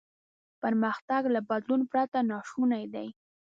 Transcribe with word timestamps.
پرمختګ 0.61 1.21
له 1.33 1.39
بدلون 1.49 1.81
پرته 1.91 2.19
ناشونی 2.31 2.85
دی. 2.93 3.07